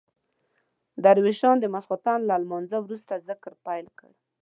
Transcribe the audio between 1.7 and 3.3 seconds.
ماخستن له لمانځه وروسته